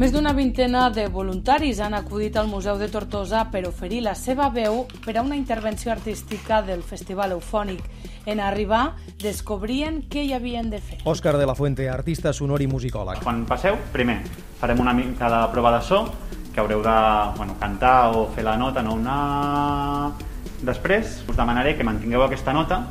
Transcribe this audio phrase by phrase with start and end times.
[0.00, 4.46] Més d'una vintena de voluntaris han acudit al Museu de Tortosa per oferir la seva
[4.48, 7.84] veu per a una intervenció artística del Festival Eufònic.
[8.24, 11.02] En arribar, descobrien què hi havien de fer.
[11.04, 13.20] Òscar de la Fuente, artista sonor i musicòleg.
[13.20, 14.22] Quan passeu, primer,
[14.56, 16.00] farem una mica de prova de so,
[16.54, 16.98] que haureu de
[17.36, 20.14] bueno, cantar o fer la nota, no una...
[20.64, 22.86] Després us demanaré que mantingueu aquesta nota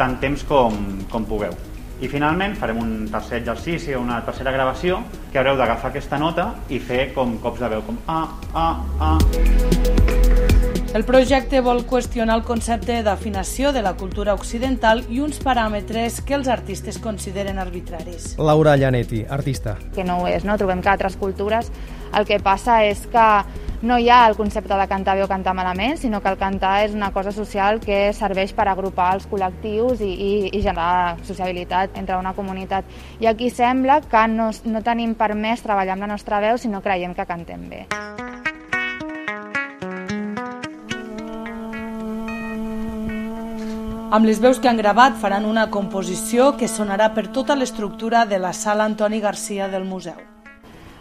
[0.00, 1.52] tant temps com, com pugueu.
[2.00, 6.46] I finalment farem un tercer exercici o una tercera gravació que haureu d'agafar aquesta nota
[6.72, 8.22] i fer com cops de veu, com a,
[8.56, 8.64] a,
[9.04, 9.10] a.
[10.96, 16.34] El projecte vol qüestionar el concepte d'afinació de la cultura occidental i uns paràmetres que
[16.34, 18.32] els artistes consideren arbitraris.
[18.40, 19.76] Laura Llanetti, artista.
[19.94, 20.56] Que no ho és, no?
[20.58, 21.70] Trobem que altres cultures
[22.16, 23.26] el que passa és que
[23.82, 26.84] no hi ha el concepte de cantar bé o cantar malament, sinó que el cantar
[26.84, 31.96] és una cosa social que serveix per agrupar els col·lectius i, i, i generar sociabilitat
[31.96, 32.84] entre una comunitat.
[33.20, 36.82] I aquí sembla que no, no tenim permès treballar amb la nostra veu si no
[36.84, 37.86] creiem que cantem bé.
[44.10, 48.42] Amb les veus que han gravat faran una composició que sonarà per tota l'estructura de
[48.42, 50.29] la sala Antoni Garcia del museu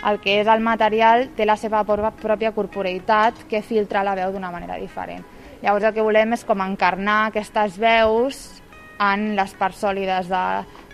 [0.07, 4.51] el que és el material té la seva pròpia corporeïtat que filtra la veu d'una
[4.51, 5.25] manera diferent.
[5.61, 8.61] Llavors el que volem és com encarnar aquestes veus
[8.99, 10.43] en les parts sòlides de,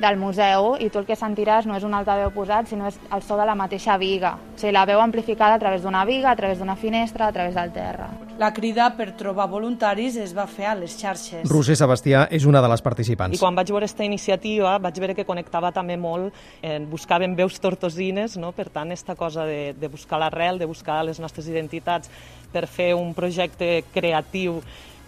[0.01, 3.25] del museu i tu el que sentiràs no és un altaveu posat, sinó és el
[3.25, 4.35] so de la mateixa viga.
[4.37, 7.57] O sigui, la veu amplificada a través d'una viga, a través d'una finestra, a través
[7.57, 8.09] del terra.
[8.35, 11.45] La crida per trobar voluntaris es va fer a les xarxes.
[11.47, 13.31] Roser Sebastià és una de les participants.
[13.31, 17.55] I quan vaig veure aquesta iniciativa vaig veure que connectava també molt, eh, buscaven veus
[17.63, 18.51] tortosines, no?
[18.51, 22.11] per tant, aquesta cosa de, de buscar l'arrel, de buscar les nostres identitats
[22.51, 24.59] per fer un projecte creatiu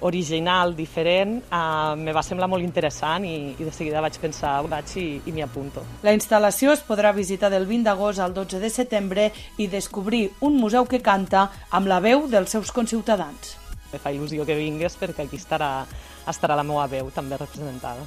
[0.01, 4.95] original, diferent, eh, me va semblar molt interessant i, i de seguida vaig pensar, vaig
[4.99, 5.83] i, i m'hi apunto.
[6.05, 10.59] La instal·lació es podrà visitar del 20 d'agost al 12 de setembre i descobrir un
[10.61, 13.55] museu que canta amb la veu dels seus conciutadans.
[13.91, 15.71] Me fa il·lusió que vingues perquè aquí estarà,
[16.27, 18.03] estarà la meva veu també representada.